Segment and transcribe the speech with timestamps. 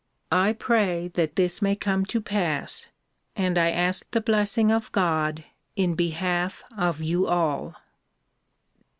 [0.31, 2.87] I pray that this may come to pass
[3.35, 5.43] and I ask the blessing of God
[5.75, 7.75] in behalf of you all.